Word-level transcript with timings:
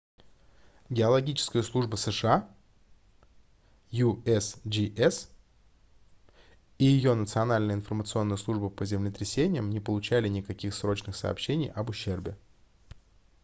геологическая 0.89 1.61
служба 1.61 1.95
сша 1.95 2.49
usgs 3.91 5.29
и 6.79 6.85
ее 6.85 7.13
национальная 7.13 7.75
информационная 7.75 8.37
служба 8.37 8.69
по 8.71 8.83
землетрясениям 8.83 9.69
не 9.69 9.79
получали 9.79 10.27
никаких 10.27 10.73
срочных 10.73 11.15
сообщений 11.15 11.69
об 11.69 11.91
ущербе 11.91 12.35